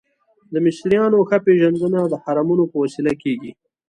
د 0.53 0.55
مصریانو 0.65 1.27
ښه 1.29 1.37
پیژندنه 1.47 1.99
د 2.07 2.13
هرمونو 2.23 2.63
په 2.71 2.77
وسیله 2.83 3.13
کیږي. 3.21 3.51